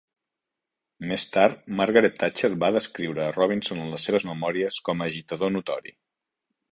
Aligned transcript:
Més 1.09 1.25
tard, 1.33 1.59
Margaret 1.81 2.15
Thatcher 2.23 2.49
va 2.63 2.71
descriure 2.77 3.23
a 3.25 3.35
Robinson 3.35 3.83
en 3.85 3.93
les 3.97 4.07
seves 4.09 4.25
memòries 4.31 4.79
com 4.89 5.05
a 5.05 5.09
"agitador 5.13 5.55
notori". 5.59 5.95